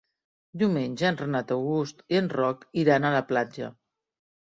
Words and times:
Diumenge 0.61 1.05
en 1.09 1.19
Renat 1.19 1.53
August 1.57 2.03
i 2.17 2.19
en 2.25 2.33
Roc 2.35 2.69
iran 2.87 3.09
a 3.09 3.15
la 3.21 3.25
platja. 3.33 3.75